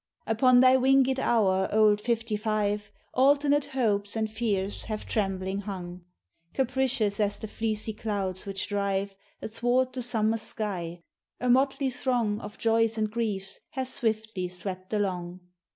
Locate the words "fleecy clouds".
7.47-8.47